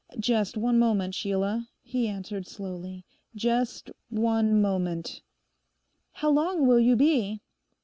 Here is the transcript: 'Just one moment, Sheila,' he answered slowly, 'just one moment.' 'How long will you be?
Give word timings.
'Just 0.17 0.57
one 0.57 0.79
moment, 0.79 1.13
Sheila,' 1.13 1.69
he 1.83 2.07
answered 2.07 2.47
slowly, 2.47 3.05
'just 3.35 3.91
one 4.09 4.59
moment.' 4.59 5.21
'How 6.13 6.31
long 6.31 6.65
will 6.65 6.79
you 6.79 6.95
be? 6.95 7.43